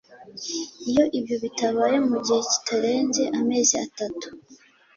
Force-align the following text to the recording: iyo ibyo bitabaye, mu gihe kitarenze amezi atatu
iyo 0.89 1.03
ibyo 1.17 1.35
bitabaye, 1.43 1.97
mu 2.09 2.17
gihe 2.25 2.39
kitarenze 2.51 3.23
amezi 3.39 3.73
atatu 3.85 4.27